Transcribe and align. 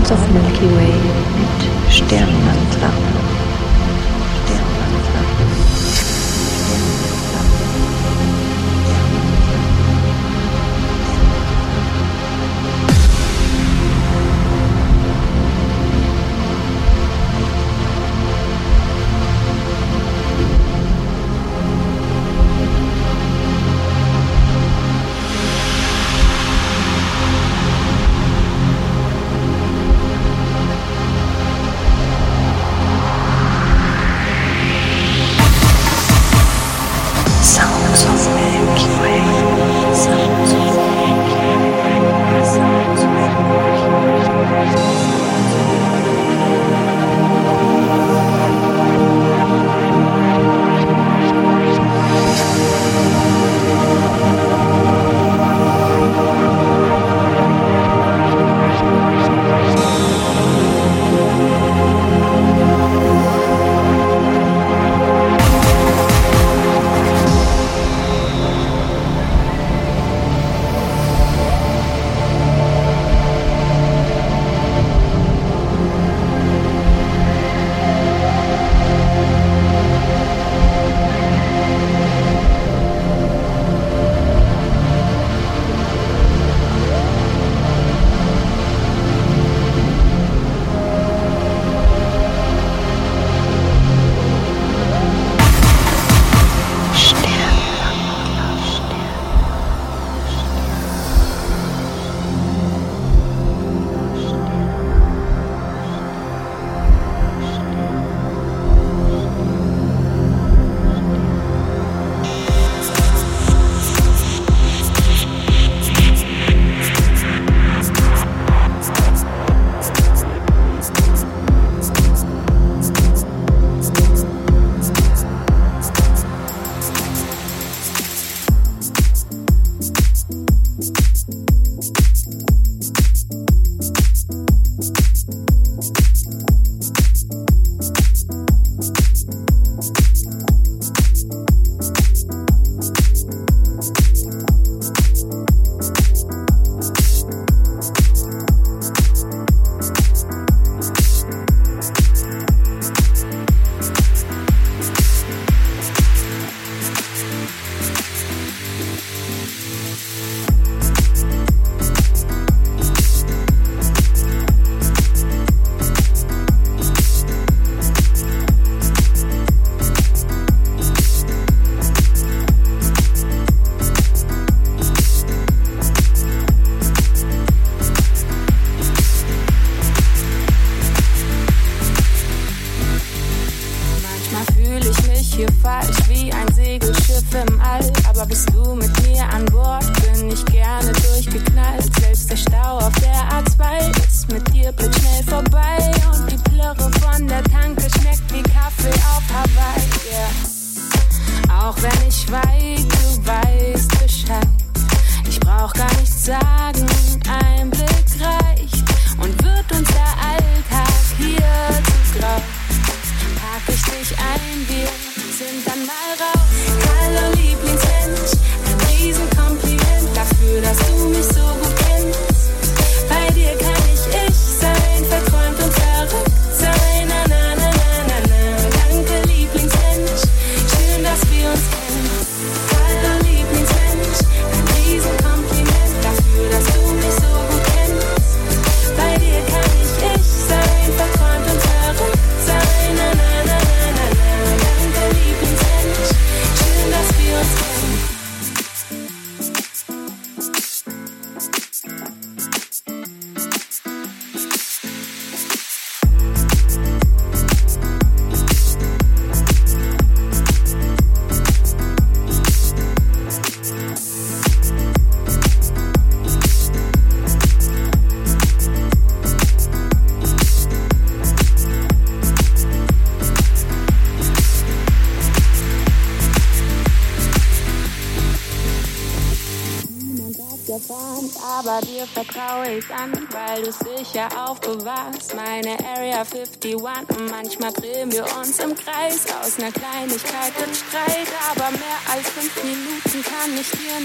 Sounds 0.00 0.12
of 0.12 0.30
Milky 0.32 0.66
Way 0.66 0.94
mit 1.36 1.92
Sternwandler. 1.92 3.19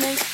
Kann 0.02 0.25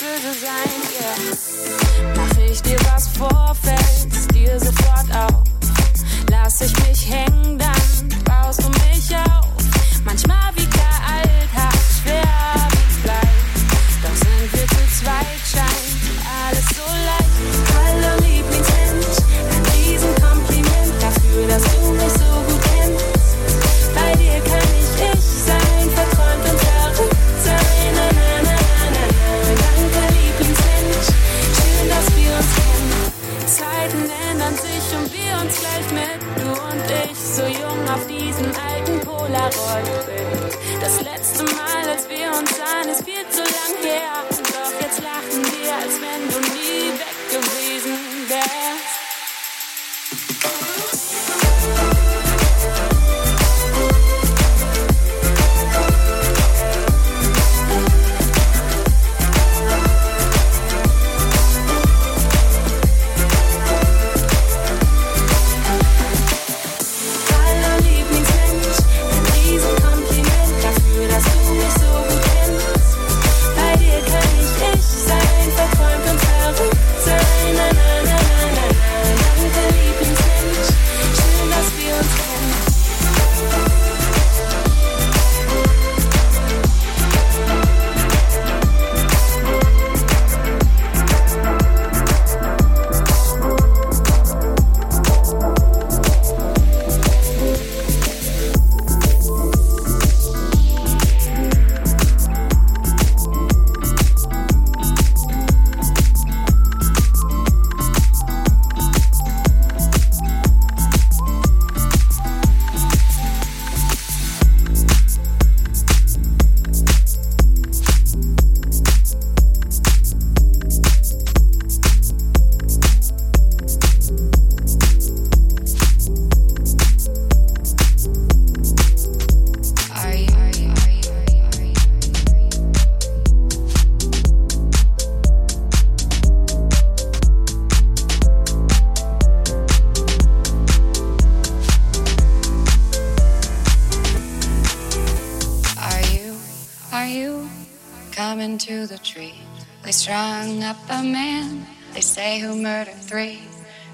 Strung 150.31 150.63
up 150.63 150.77
a 150.89 151.03
man. 151.03 151.67
They 151.93 151.99
say 151.99 152.39
who 152.39 152.55
murdered 152.55 152.95
three. 152.95 153.41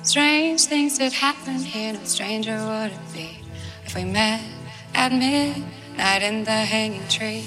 Strange 0.03 0.65
things 0.65 0.99
that 0.99 1.11
happen 1.11 1.55
here. 1.55 1.93
No 1.93 2.03
stranger 2.03 2.55
would 2.63 2.91
it 2.91 3.11
be 3.11 3.39
if 3.83 3.95
we 3.95 4.03
met 4.03 4.41
at 4.93 5.11
midnight 5.11 6.21
in 6.21 6.43
the 6.43 6.51
hanging 6.51 7.07
tree? 7.07 7.43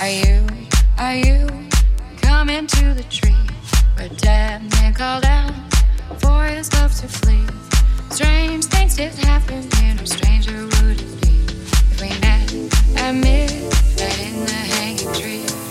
Are 0.00 0.08
you? 0.08 0.46
Are 0.98 1.16
you 1.16 1.48
coming 2.22 2.66
to 2.66 2.94
the 2.94 3.04
tree 3.10 3.46
where 3.96 4.08
dead 4.08 4.62
man 4.72 4.94
called 4.94 5.26
out 5.26 5.52
for 6.22 6.44
his 6.44 6.72
love 6.72 6.94
to 6.94 7.08
flee? 7.08 7.46
Strange 8.08 8.64
things 8.64 8.96
did 8.96 9.12
happen 9.16 9.68
here. 9.76 9.94
No 9.96 10.04
stranger 10.06 10.64
would 10.64 10.98
it 10.98 11.20
be 11.20 11.36
if 11.92 12.00
we 12.00 12.08
met 12.20 12.48
at 13.02 13.12
midnight 13.12 14.18
in 14.18 14.46
the 14.46 14.60
hanging 14.72 15.12
tree? 15.12 15.69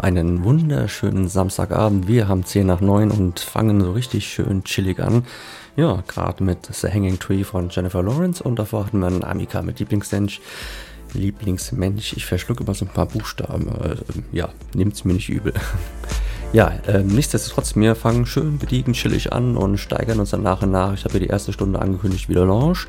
Einen 0.00 0.44
wunderschönen 0.44 1.28
Samstagabend. 1.28 2.08
Wir 2.08 2.28
haben 2.28 2.44
10 2.44 2.66
nach 2.66 2.80
9 2.80 3.10
und 3.10 3.40
fangen 3.40 3.80
so 3.80 3.92
richtig 3.92 4.26
schön 4.26 4.64
chillig 4.64 5.00
an. 5.00 5.24
Ja, 5.76 6.02
gerade 6.08 6.42
mit 6.42 6.66
The 6.72 6.88
Hanging 6.88 7.18
Tree 7.18 7.44
von 7.44 7.68
Jennifer 7.70 8.02
Lawrence 8.02 8.42
und 8.42 8.58
davor 8.58 8.86
hatten 8.86 9.00
wir 9.00 9.06
einen 9.06 9.24
Amika 9.24 9.62
mit 9.62 9.78
Lieblingsmensch. 9.78 10.40
Lieblingsmensch, 11.12 12.14
ich 12.14 12.24
verschlucke 12.24 12.64
immer 12.64 12.74
so 12.74 12.84
ein 12.84 12.92
paar 12.92 13.06
Buchstaben. 13.06 13.68
Äh, 13.68 13.96
ja, 14.32 14.48
nehmt's 14.74 15.04
mir 15.04 15.14
nicht 15.14 15.28
übel. 15.28 15.52
Ja, 16.52 16.72
ähm, 16.88 17.06
nichtsdestotrotz, 17.06 17.76
wir 17.76 17.94
fangen 17.94 18.26
schön 18.26 18.58
gediegen, 18.58 18.92
chillig 18.92 19.32
an 19.32 19.56
und 19.56 19.78
steigern 19.78 20.18
uns 20.18 20.30
dann 20.30 20.42
nach 20.42 20.62
und 20.62 20.72
nach. 20.72 20.94
Ich 20.94 21.04
habe 21.04 21.14
ja 21.14 21.20
die 21.20 21.28
erste 21.28 21.52
Stunde 21.52 21.80
angekündigt, 21.80 22.28
wieder 22.28 22.44
Launch. 22.44 22.88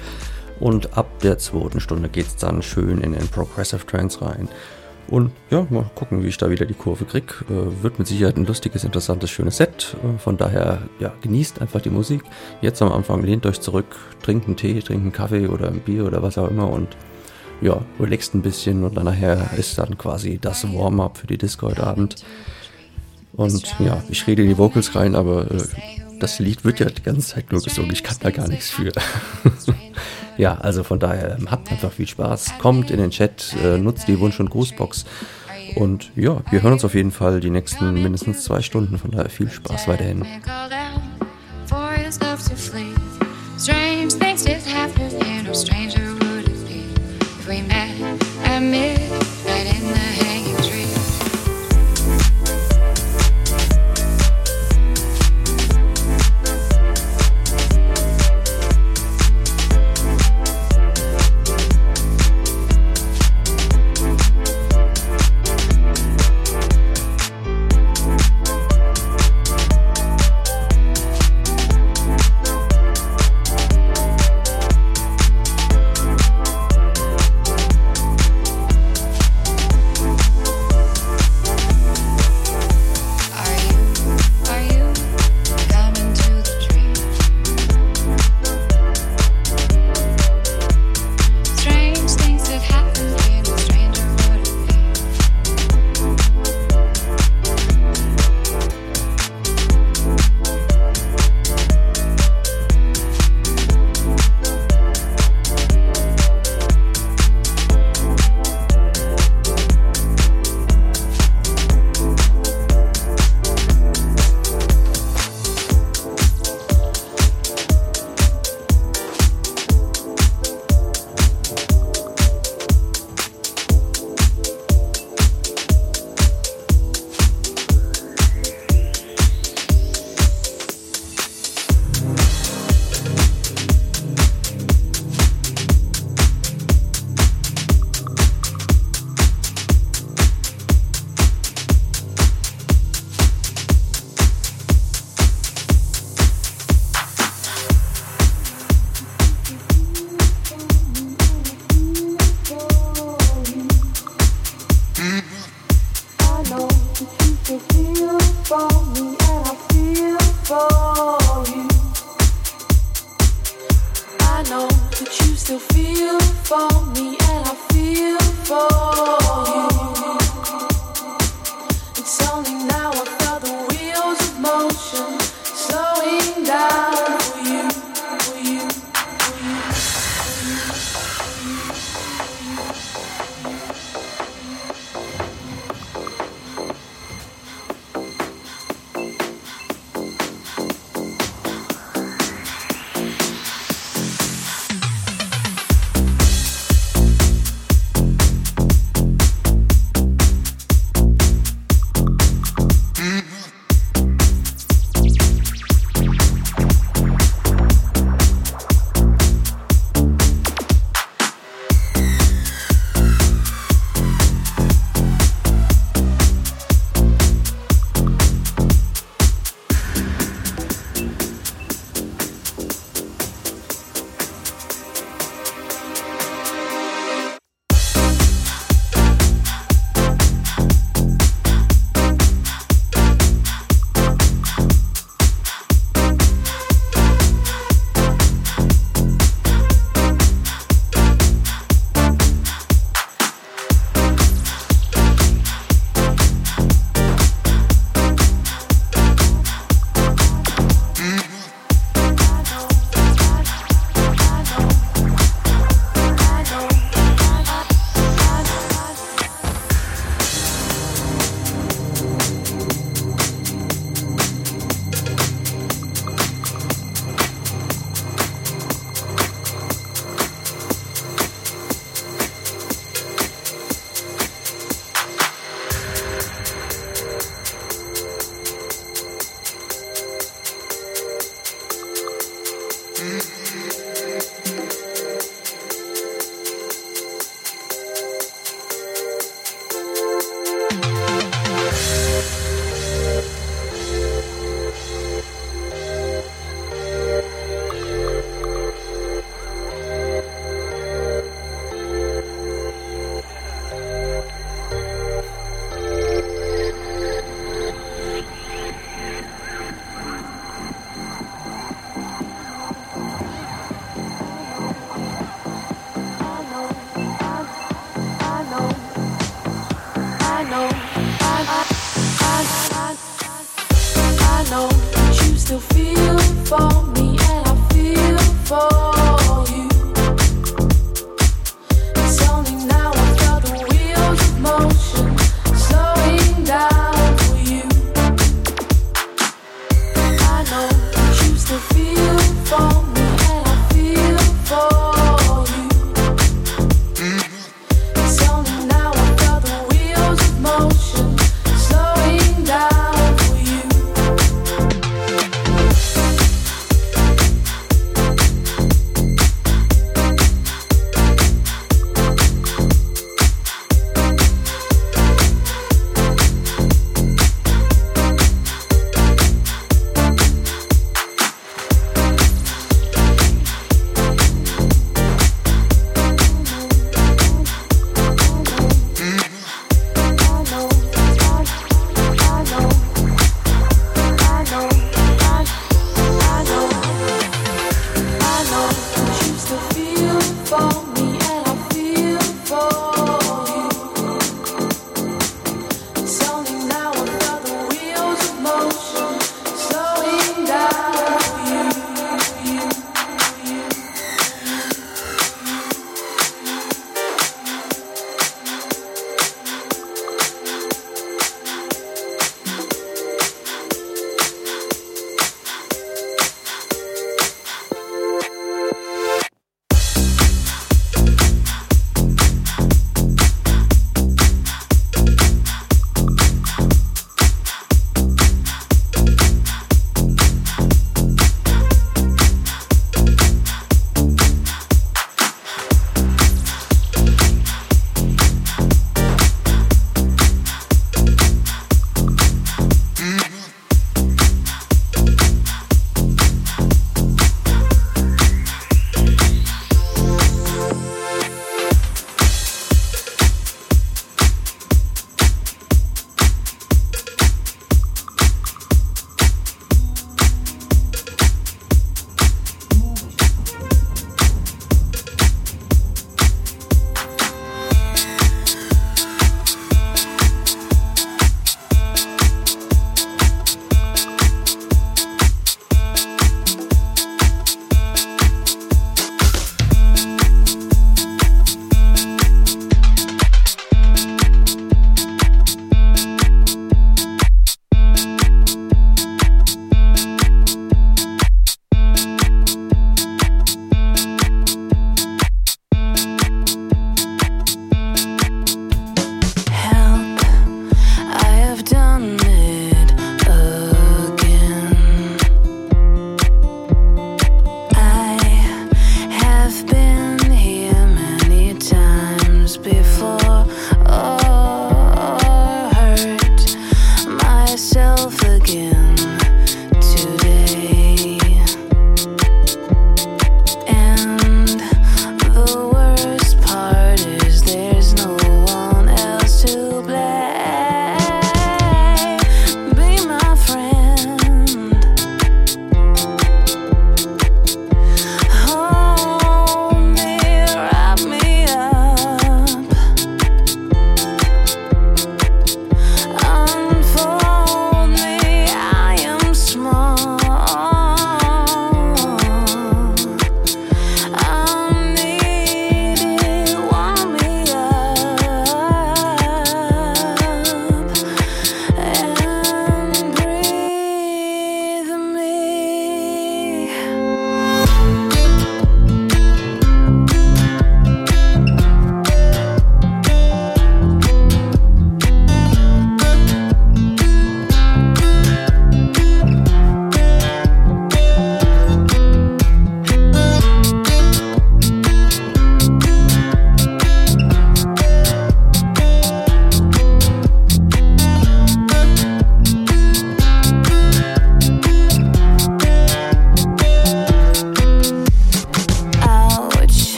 Und 0.59 0.97
ab 0.97 1.19
der 1.19 1.37
zweiten 1.37 1.79
Stunde 1.79 2.09
geht 2.09 2.25
es 2.25 2.35
dann 2.37 2.63
schön 2.63 3.01
in 3.01 3.13
den 3.13 3.27
Progressive 3.27 3.85
Trance 3.85 4.19
rein. 4.23 4.49
Und 5.11 5.31
ja, 5.49 5.67
mal 5.69 5.91
gucken, 5.93 6.23
wie 6.23 6.29
ich 6.29 6.37
da 6.37 6.49
wieder 6.49 6.65
die 6.65 6.73
Kurve 6.73 7.03
krieg. 7.03 7.35
Äh, 7.49 7.83
wird 7.83 7.99
mit 7.99 8.07
Sicherheit 8.07 8.37
ein 8.37 8.45
lustiges, 8.45 8.85
interessantes, 8.85 9.29
schönes 9.29 9.57
Set. 9.57 9.97
Äh, 10.03 10.17
von 10.17 10.37
daher, 10.37 10.83
ja, 10.99 11.11
genießt 11.21 11.61
einfach 11.61 11.81
die 11.81 11.89
Musik. 11.89 12.23
Jetzt 12.61 12.81
am 12.81 12.93
Anfang 12.93 13.21
lehnt 13.21 13.45
euch 13.45 13.59
zurück, 13.59 13.97
trinkt 14.23 14.47
einen 14.47 14.55
Tee, 14.55 14.79
trinkt 14.79 15.03
einen 15.03 15.11
Kaffee 15.11 15.47
oder 15.47 15.67
ein 15.67 15.81
Bier 15.81 16.05
oder 16.05 16.23
was 16.23 16.37
auch 16.37 16.49
immer 16.49 16.69
und 16.69 16.95
ja, 17.61 17.81
relaxt 17.99 18.33
ein 18.33 18.41
bisschen 18.41 18.85
und 18.85 18.95
dann 18.95 19.05
nachher 19.05 19.51
ist 19.57 19.77
dann 19.77 19.97
quasi 19.97 20.39
das 20.39 20.63
Warm-up 20.73 21.17
für 21.17 21.27
die 21.27 21.37
Disco 21.37 21.67
heute 21.67 21.85
Abend. 21.85 22.23
Und 23.33 23.75
ja, 23.79 24.01
ich 24.09 24.25
rede 24.27 24.43
in 24.43 24.47
die 24.47 24.57
Vocals 24.57 24.95
rein, 24.95 25.15
aber 25.15 25.51
äh, 25.51 25.61
das 26.19 26.39
Lied 26.39 26.63
wird 26.63 26.79
ja 26.79 26.85
die 26.87 27.03
ganze 27.03 27.35
Zeit 27.35 27.51
nur 27.51 27.61
gesungen. 27.61 27.91
Ich 27.91 28.03
kann 28.03 28.15
da 28.21 28.31
gar 28.31 28.47
nichts 28.47 28.69
für. 28.69 28.91
Ja, 30.37 30.55
also 30.55 30.83
von 30.83 30.99
daher 30.99 31.37
ähm, 31.37 31.51
habt 31.51 31.71
einfach 31.71 31.91
viel 31.91 32.07
Spaß, 32.07 32.57
kommt 32.59 32.91
in 32.91 32.97
den 32.97 33.11
Chat, 33.11 33.55
äh, 33.63 33.77
nutzt 33.77 34.07
die 34.07 34.19
Wunsch- 34.19 34.39
und 34.39 34.49
Grußbox. 34.49 35.05
Und 35.75 36.11
ja, 36.15 36.41
wir 36.49 36.61
hören 36.61 36.73
uns 36.73 36.83
auf 36.83 36.95
jeden 36.95 37.11
Fall 37.11 37.39
die 37.39 37.49
nächsten 37.49 37.93
mindestens 37.93 38.43
zwei 38.43 38.61
Stunden, 38.61 38.97
von 38.97 39.11
daher 39.11 39.29
viel 39.29 39.49
Spaß 39.49 39.87
weiterhin. 39.87 40.25
Strange 43.57 44.07
things 44.07 44.43
did 44.43 44.65
happen 44.65 45.07
here, 45.21 45.43
no 45.43 45.53
stranger 45.53 46.15
would 46.15 46.47
it 46.47 46.67
be 46.67 46.81
if 47.21 47.47
we 47.47 47.61
met 47.61 47.91
at 48.43 49.10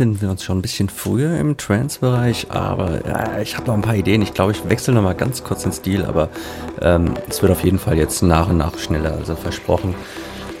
Ja, 0.00 0.06
irgendwie 0.06 0.16
finden 0.16 0.22
wir 0.22 0.30
uns 0.30 0.44
schon 0.44 0.58
ein 0.58 0.62
bisschen 0.62 0.88
früher 0.88 1.38
im 1.38 1.58
Trance-Bereich, 1.58 2.46
aber 2.48 3.06
ja, 3.06 3.38
ich 3.40 3.56
habe 3.56 3.66
noch 3.66 3.74
ein 3.74 3.82
paar 3.82 3.96
Ideen. 3.96 4.22
Ich 4.22 4.32
glaube, 4.32 4.52
ich 4.52 4.66
wechsle 4.66 4.94
noch 4.94 5.02
mal 5.02 5.14
ganz 5.14 5.44
kurz 5.44 5.62
den 5.64 5.72
Stil, 5.72 6.06
aber 6.06 6.30
ähm, 6.80 7.14
es 7.28 7.42
wird 7.42 7.52
auf 7.52 7.62
jeden 7.64 7.78
Fall 7.78 7.98
jetzt 7.98 8.22
nach 8.22 8.48
und 8.48 8.56
nach 8.56 8.78
schneller, 8.78 9.12
also 9.12 9.36
versprochen. 9.36 9.94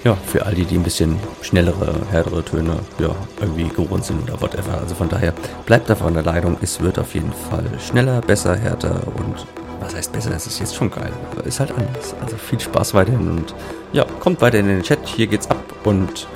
Ja, 0.04 0.14
für 0.26 0.44
all 0.44 0.54
die, 0.54 0.66
die 0.66 0.76
ein 0.76 0.82
bisschen 0.82 1.16
schnellere, 1.40 1.94
härtere 2.10 2.44
Töne 2.44 2.80
ja, 2.98 3.14
irgendwie 3.40 3.68
gewohnt 3.68 4.04
sind 4.04 4.22
oder 4.24 4.40
whatever. 4.42 4.78
Also 4.78 4.94
von 4.94 5.08
daher 5.08 5.32
bleibt 5.64 5.90
einfach 5.90 6.06
an 6.06 6.14
der 6.14 6.22
Leitung. 6.22 6.58
Es 6.60 6.82
wird 6.82 6.98
auf 6.98 7.14
jeden 7.14 7.32
Fall 7.32 7.64
schneller, 7.78 8.20
besser, 8.20 8.56
härter 8.56 9.00
und 9.16 9.46
was 9.80 9.94
heißt 9.94 10.12
besser? 10.12 10.30
Das 10.30 10.46
ist 10.46 10.60
jetzt 10.60 10.74
schon 10.74 10.90
geil, 10.90 11.12
aber 11.32 11.46
ist 11.46 11.60
halt 11.60 11.72
anders. 11.72 12.14
Also 12.22 12.36
viel 12.36 12.60
Spaß 12.60 12.92
weiterhin 12.92 13.30
und 13.30 13.54
ja, 13.92 14.04
kommt 14.20 14.42
weiter 14.42 14.58
in 14.58 14.66
den 14.66 14.82
Chat. 14.82 14.98
Hier 15.06 15.26
geht's 15.26 15.48
ab 15.50 15.64
und 15.84 16.28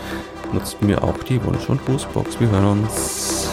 nutzt 0.55 0.81
mir 0.83 1.03
auch 1.03 1.19
die 1.19 1.43
Wunsch- 1.45 1.69
und 1.69 1.85
Grußbox. 1.85 2.41
Wir 2.41 2.49
hören 2.49 2.83
uns. 2.83 3.44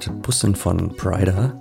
Gerade 0.00 0.18
Bussen 0.18 0.54
von 0.54 0.96
Prider. 0.96 1.52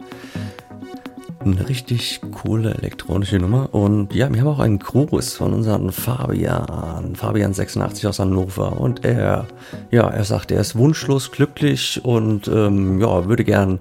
Eine 1.40 1.70
richtig 1.70 2.22
coole 2.32 2.74
elektronische 2.74 3.38
Nummer. 3.38 3.74
Und 3.74 4.14
ja, 4.14 4.32
wir 4.32 4.42
haben 4.42 4.48
auch 4.48 4.60
einen 4.60 4.80
Gruß 4.80 5.36
von 5.36 5.54
unserem 5.54 5.92
Fabian, 5.92 7.16
Fabian86 7.16 8.08
aus 8.08 8.20
Hannover. 8.20 8.80
Und 8.80 9.06
er, 9.06 9.48
ja, 9.90 10.08
er 10.10 10.24
sagt, 10.26 10.52
er 10.52 10.60
ist 10.60 10.76
wunschlos 10.76 11.32
glücklich 11.32 12.02
und 12.04 12.48
ähm, 12.50 13.00
ja, 13.00 13.26
würde 13.28 13.46
gern 13.46 13.80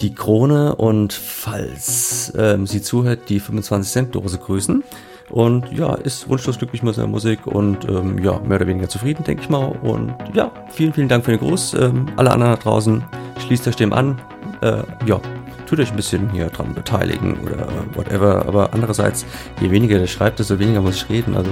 die 0.00 0.14
Krone 0.14 0.76
und 0.76 1.12
falls 1.12 2.32
ähm, 2.36 2.66
sie 2.66 2.82
zuhört, 2.82 3.28
die 3.30 3.40
25 3.40 3.92
Cent 3.92 4.14
Dose 4.14 4.38
grüßen. 4.38 4.84
Und 5.30 5.72
ja, 5.72 5.94
ist 5.94 6.28
wunschlos 6.28 6.58
glücklich 6.58 6.82
mit 6.82 6.94
seiner 6.94 7.08
Musik 7.08 7.46
und 7.46 7.84
ähm, 7.88 8.22
ja, 8.22 8.38
mehr 8.40 8.58
oder 8.58 8.66
weniger 8.68 8.88
zufrieden, 8.88 9.24
denke 9.24 9.42
ich 9.42 9.48
mal. 9.48 9.64
Und 9.82 10.14
ja, 10.34 10.52
vielen, 10.70 10.92
vielen 10.92 11.08
Dank 11.08 11.24
für 11.24 11.32
den 11.32 11.40
Gruß. 11.40 11.74
Ähm, 11.74 12.06
alle 12.16 12.30
anderen 12.30 12.52
da 12.52 12.58
draußen, 12.58 13.04
schließt 13.46 13.68
euch 13.68 13.76
dem 13.76 13.92
an. 13.92 14.20
Äh, 14.60 14.82
ja, 15.06 15.20
tut 15.66 15.78
euch 15.78 15.90
ein 15.90 15.96
bisschen 15.96 16.30
hier 16.30 16.48
dran 16.48 16.74
beteiligen 16.74 17.38
oder 17.40 17.68
whatever. 17.94 18.44
Aber 18.46 18.72
andererseits, 18.72 19.24
je 19.60 19.70
weniger 19.70 19.98
der 19.98 20.06
schreibt, 20.06 20.38
desto 20.38 20.58
weniger 20.58 20.80
muss 20.80 20.96
ich 20.96 21.08
reden. 21.08 21.36
Also 21.36 21.50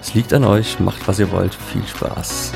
es 0.00 0.14
liegt 0.14 0.32
an 0.34 0.44
euch, 0.44 0.80
macht 0.80 1.06
was 1.06 1.18
ihr 1.18 1.30
wollt. 1.30 1.54
Viel 1.54 1.86
Spaß. 1.86 2.52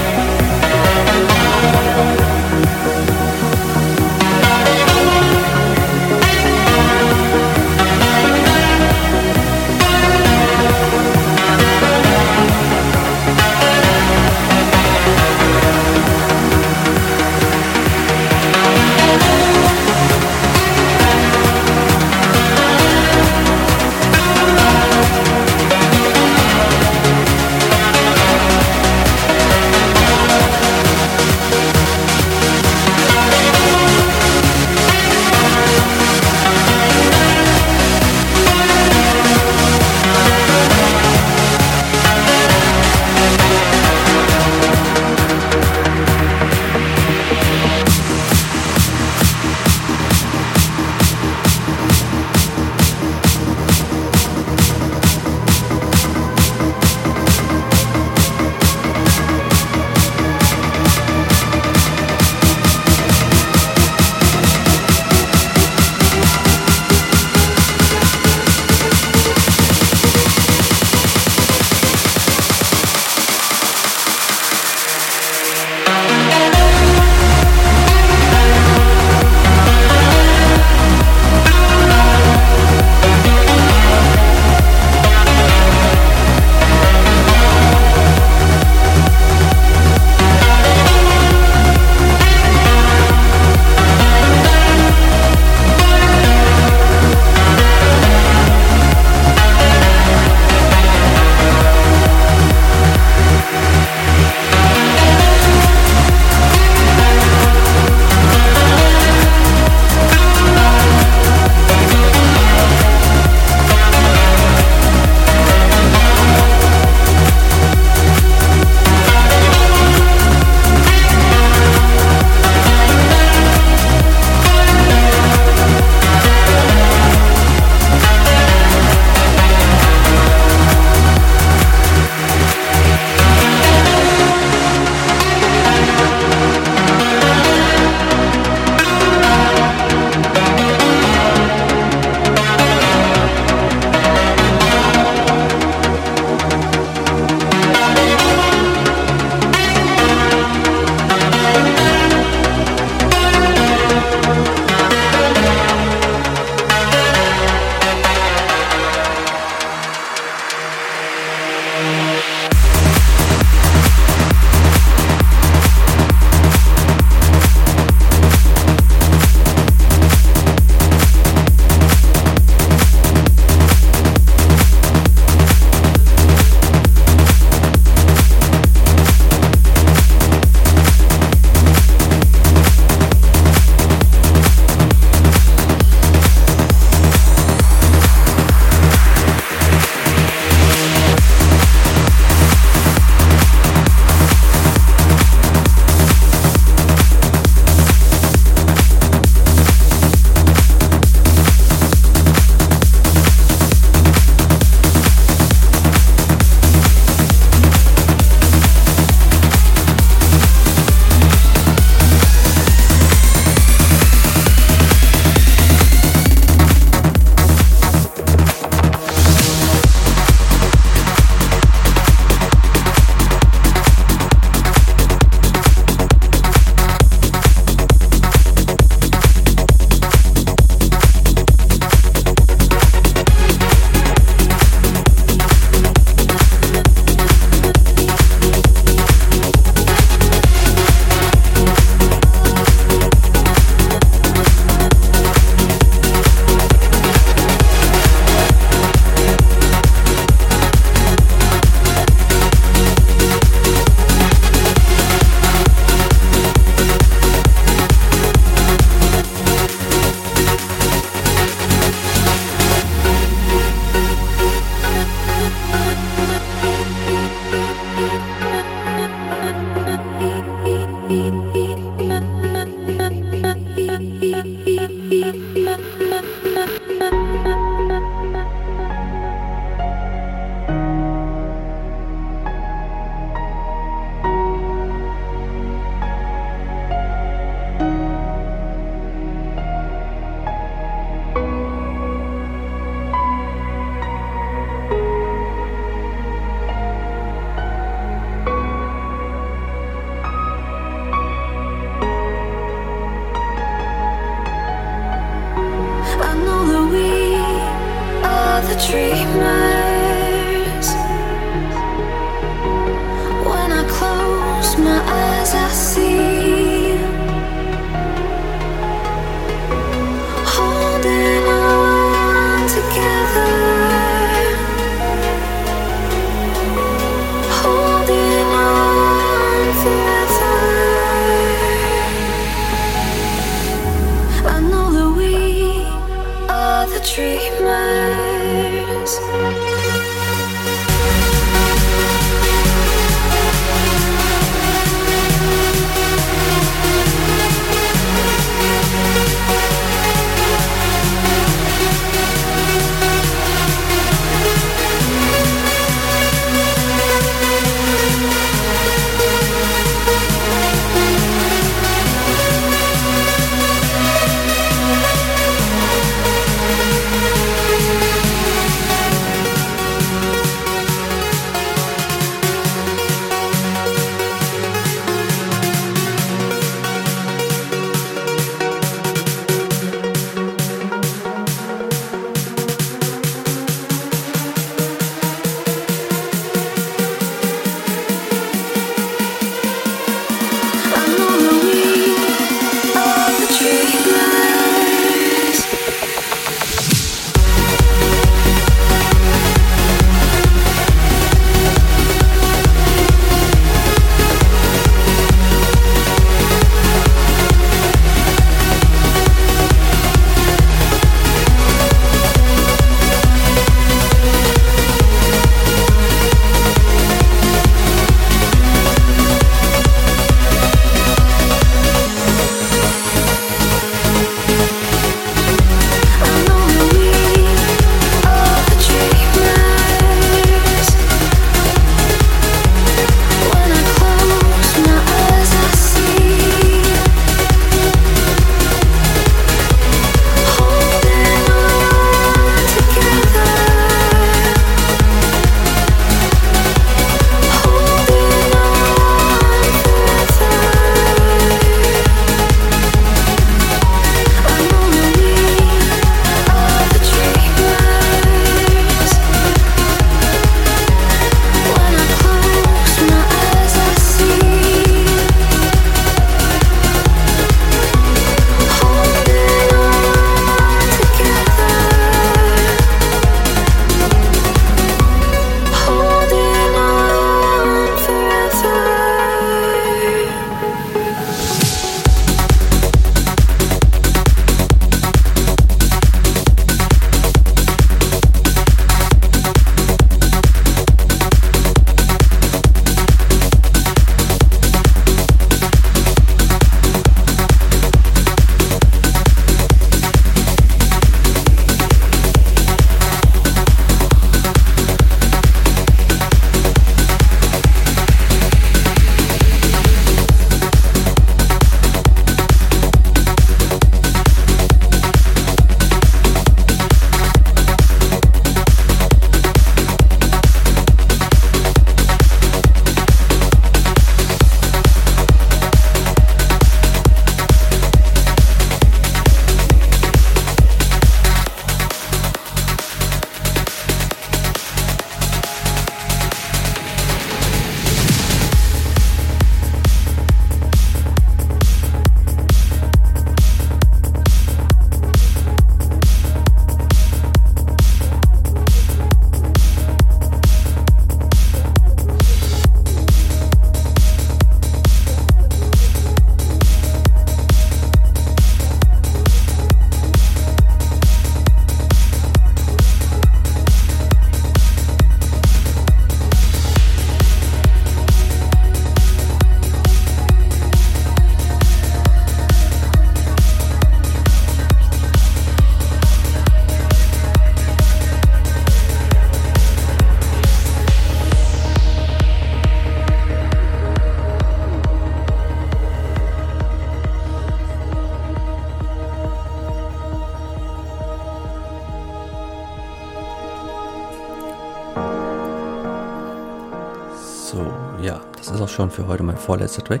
Schon 598.80 598.90
für 598.90 599.06
heute 599.06 599.22
mein 599.22 599.36
vorletzter 599.36 599.84
Track. 599.84 600.00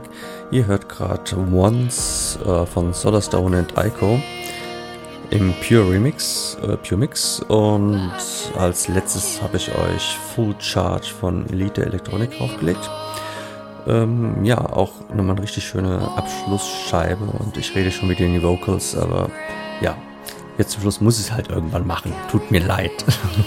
Ihr 0.50 0.64
hört 0.64 0.88
gerade 0.88 1.36
Once 1.52 2.38
äh, 2.46 2.64
von 2.64 2.94
Solarstone 2.94 3.58
und 3.58 3.74
Ico. 3.76 4.18
im 5.28 5.52
Pure 5.60 5.90
Remix, 5.90 6.56
äh, 6.62 6.78
Pure 6.78 6.96
Mix. 6.96 7.40
Und 7.40 8.10
als 8.56 8.88
letztes 8.88 9.42
habe 9.42 9.58
ich 9.58 9.68
euch 9.68 10.16
Full 10.34 10.54
Charge 10.60 11.08
von 11.08 11.46
Elite 11.50 11.84
Electronic 11.84 12.40
aufgelegt. 12.40 12.88
Ähm, 13.86 14.42
ja, 14.46 14.58
auch 14.58 14.92
nochmal 15.14 15.36
eine 15.36 15.42
richtig 15.42 15.66
schöne 15.66 16.00
Abschlussscheibe 16.16 17.24
und 17.24 17.58
ich 17.58 17.74
rede 17.74 17.90
schon 17.90 18.08
mit 18.08 18.18
den 18.18 18.42
Vocals, 18.42 18.96
aber 18.96 19.30
ja, 19.82 19.94
jetzt 20.56 20.70
zum 20.70 20.80
Schluss 20.80 21.02
muss 21.02 21.20
ich 21.20 21.26
es 21.26 21.32
halt 21.32 21.50
irgendwann 21.50 21.86
machen. 21.86 22.14
Tut 22.30 22.50
mir 22.50 22.60
leid. 22.60 23.04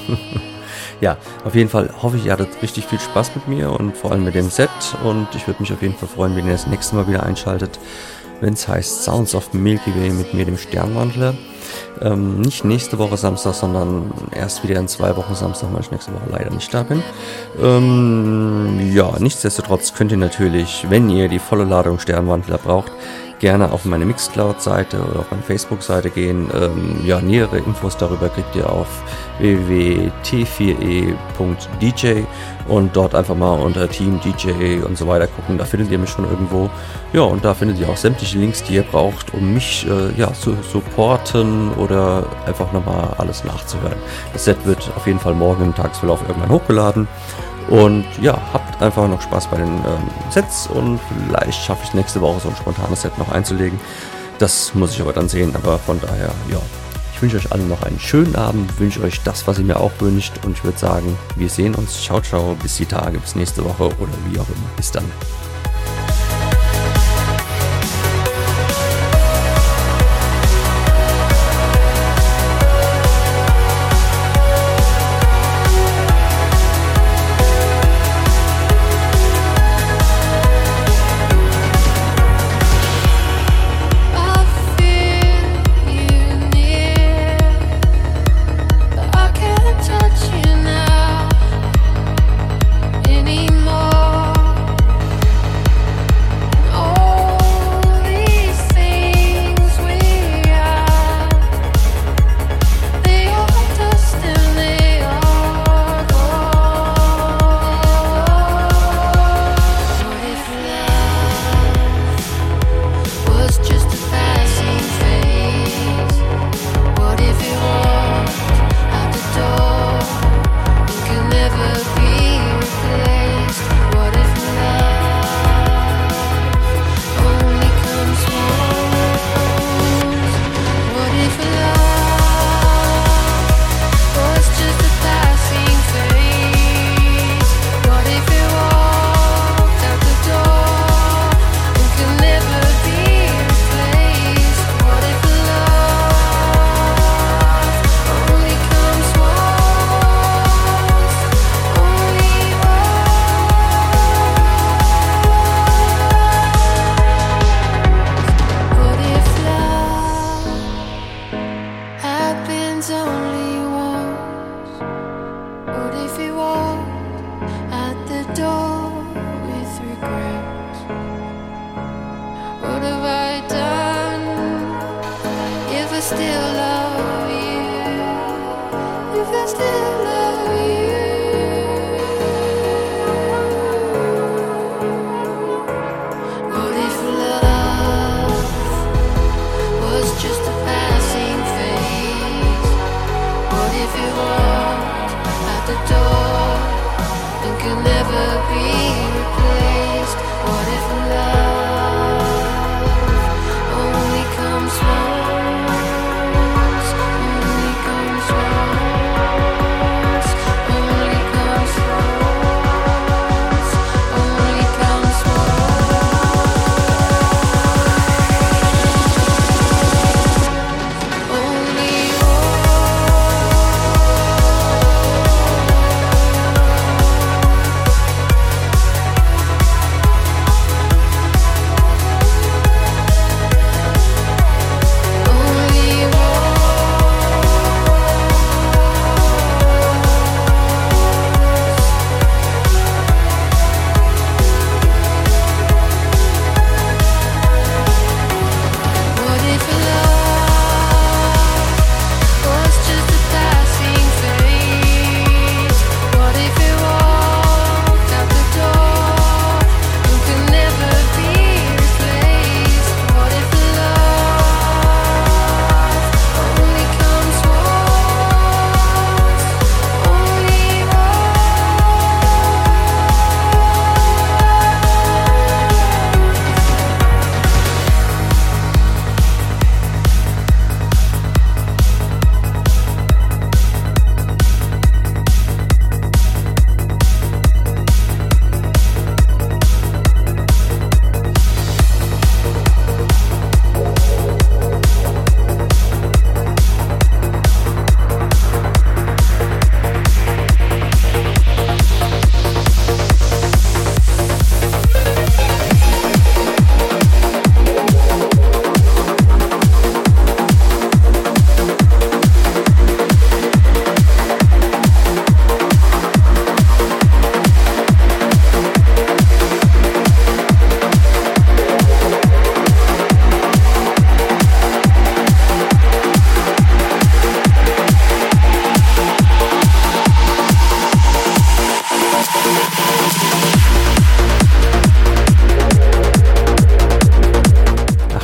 ja, 1.03 1.17
auf 1.43 1.53
jeden 1.53 1.69
Fall 1.69 1.89
hoffe 2.01 2.15
ich, 2.15 2.25
ihr 2.25 2.31
hattet 2.31 2.49
richtig 2.61 2.85
viel 2.85 2.99
Spaß 2.99 3.35
mit 3.35 3.47
mir 3.49 3.71
und 3.71 3.95
vor 3.97 4.11
allem 4.11 4.23
mit 4.23 4.35
dem 4.35 4.49
Set 4.49 4.69
und 5.03 5.27
ich 5.35 5.45
würde 5.45 5.61
mich 5.61 5.73
auf 5.73 5.81
jeden 5.81 5.95
Fall 5.95 6.07
freuen, 6.07 6.35
wenn 6.35 6.45
ihr 6.45 6.53
das 6.53 6.65
nächste 6.65 6.95
Mal 6.95 7.07
wieder 7.09 7.23
einschaltet, 7.23 7.77
wenn 8.39 8.53
es 8.53 8.67
heißt 8.67 9.03
Sounds 9.03 9.35
of 9.35 9.53
Milky 9.53 9.93
Way 9.95 10.11
mit 10.11 10.33
mir, 10.33 10.45
dem 10.45 10.57
Sternwandler. 10.57 11.33
Ähm, 12.01 12.39
nicht 12.39 12.63
nächste 12.63 12.99
Woche 12.99 13.17
Samstag, 13.17 13.53
sondern 13.53 14.13
erst 14.31 14.63
wieder 14.63 14.79
in 14.79 14.87
zwei 14.87 15.15
Wochen 15.17 15.35
Samstag, 15.35 15.73
weil 15.73 15.81
ich 15.81 15.91
nächste 15.91 16.13
Woche 16.13 16.29
leider 16.31 16.51
nicht 16.51 16.73
da 16.73 16.83
bin. 16.83 17.03
Ähm, 17.61 18.91
ja, 18.93 19.11
nichtsdestotrotz 19.19 19.93
könnt 19.93 20.11
ihr 20.11 20.17
natürlich, 20.17 20.85
wenn 20.89 21.09
ihr 21.09 21.27
die 21.27 21.39
volle 21.39 21.65
Ladung 21.65 21.99
Sternwandler 21.99 22.57
braucht, 22.57 22.91
gerne 23.43 23.71
auf 23.73 23.83
meine 23.83 24.05
Mixcloud-Seite 24.05 25.03
oder 25.03 25.19
auf 25.19 25.29
meine 25.29 25.43
Facebook-Seite 25.43 26.09
gehen. 26.09 26.49
Ähm, 26.53 27.01
ja, 27.05 27.19
nähere 27.19 27.57
Infos 27.57 27.97
darüber 27.97 28.29
kriegt 28.29 28.55
ihr 28.55 28.69
auf 28.69 28.87
www.t4e.dj 29.39 32.23
und 32.69 32.95
dort 32.95 33.13
einfach 33.13 33.35
mal 33.35 33.59
unter 33.59 33.89
Team 33.89 34.21
DJ 34.21 34.81
und 34.85 34.97
so 34.97 35.09
weiter 35.09 35.27
gucken. 35.27 35.57
Da 35.57 35.65
findet 35.65 35.91
ihr 35.91 35.97
mich 35.97 36.11
schon 36.11 36.23
irgendwo. 36.23 36.69
Ja, 37.11 37.23
und 37.23 37.43
da 37.43 37.53
findet 37.53 37.79
ihr 37.79 37.89
auch 37.89 37.97
sämtliche 37.97 38.37
Links, 38.37 38.63
die 38.63 38.75
ihr 38.75 38.83
braucht, 38.83 39.33
um 39.33 39.53
mich 39.53 39.85
äh, 39.89 40.17
ja, 40.17 40.31
zu 40.31 40.55
supporten 40.71 41.73
oder 41.73 42.25
einfach 42.45 42.71
nochmal 42.71 43.13
alles 43.17 43.43
nachzuhören. 43.43 43.97
Das 44.31 44.45
Set 44.45 44.65
wird 44.65 44.89
auf 44.95 45.05
jeden 45.05 45.19
Fall 45.19 45.33
morgen 45.33 45.65
im 45.65 45.75
Tagesverlauf 45.75 46.21
irgendwann 46.29 46.49
hochgeladen. 46.49 47.09
Und 47.69 48.05
ja, 48.21 48.39
habt 48.51 48.81
einfach 48.81 49.07
noch 49.07 49.21
Spaß 49.21 49.47
bei 49.47 49.57
den 49.57 49.67
ähm, 49.67 50.09
Sets 50.29 50.67
und 50.67 50.99
vielleicht 51.07 51.63
schaffe 51.63 51.83
ich 51.85 51.93
nächste 51.93 52.21
Woche 52.21 52.41
so 52.41 52.49
ein 52.49 52.55
spontanes 52.55 53.01
Set 53.01 53.17
noch 53.17 53.31
einzulegen. 53.31 53.79
Das 54.39 54.73
muss 54.73 54.93
ich 54.93 55.01
aber 55.01 55.13
dann 55.13 55.29
sehen, 55.29 55.55
aber 55.55 55.79
von 55.79 55.99
daher, 56.01 56.31
ja. 56.49 56.57
Ich 57.13 57.21
wünsche 57.21 57.37
euch 57.37 57.51
allen 57.53 57.69
noch 57.69 57.83
einen 57.83 57.99
schönen 57.99 58.35
Abend, 58.35 58.79
wünsche 58.79 59.01
euch 59.01 59.21
das, 59.23 59.47
was 59.47 59.57
ihr 59.57 59.63
mir 59.63 59.79
auch 59.79 59.91
wünscht 59.99 60.33
und 60.43 60.57
ich 60.57 60.63
würde 60.63 60.77
sagen, 60.77 61.17
wir 61.37 61.47
sehen 61.47 61.73
uns. 61.75 62.01
Ciao, 62.01 62.19
ciao, 62.19 62.57
bis 62.61 62.75
die 62.75 62.85
Tage, 62.85 63.17
bis 63.19 63.35
nächste 63.35 63.63
Woche 63.63 63.85
oder 63.85 64.11
wie 64.29 64.39
auch 64.39 64.49
immer. 64.49 64.69
Bis 64.75 64.91
dann. 64.91 65.05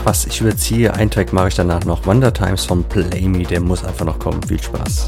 Ich 0.09 0.41
überziehe. 0.41 0.91
Ein 0.91 1.11
Track 1.11 1.33
mache 1.33 1.49
ich 1.49 1.55
danach 1.55 1.85
noch. 1.85 2.07
Wonder 2.07 2.33
Times 2.33 2.65
von 2.65 2.83
Play 2.83 3.27
Me, 3.27 3.43
der 3.43 3.61
muss 3.61 3.83
einfach 3.83 4.05
noch 4.05 4.17
kommen. 4.17 4.41
Viel 4.41 4.61
Spaß. 4.61 5.05